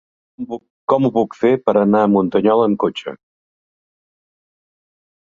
[0.93, 3.13] Com ho puc fer per anar a Muntanyola amb cotxe?